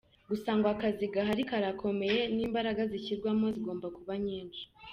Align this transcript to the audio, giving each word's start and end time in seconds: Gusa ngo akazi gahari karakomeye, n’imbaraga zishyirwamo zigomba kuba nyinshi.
Gusa 0.29 0.49
ngo 0.57 0.67
akazi 0.73 1.05
gahari 1.13 1.43
karakomeye, 1.49 2.21
n’imbaraga 2.35 2.81
zishyirwamo 2.91 3.45
zigomba 3.55 3.87
kuba 3.97 4.13
nyinshi. 4.25 4.63